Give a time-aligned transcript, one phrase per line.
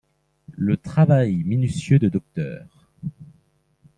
[0.57, 2.65] Le travail minutieux de Dr.